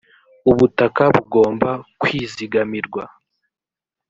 ubutaka 0.51 1.03
bugomba 1.13 1.69
kwizigamirwa. 2.01 3.03